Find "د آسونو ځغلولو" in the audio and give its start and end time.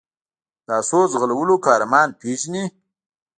0.65-1.55